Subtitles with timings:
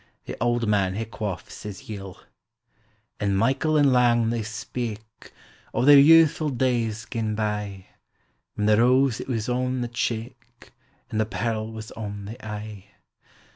[0.25, 2.19] The auld man he quaffs his y ill.
[3.19, 5.29] An' meikle an' lang they sj>eak()'
[5.85, 7.85] their youthful days gane by,
[8.55, 10.73] When the rose it was on the cheek,
[11.11, 12.85] An' the pearl was on the eye!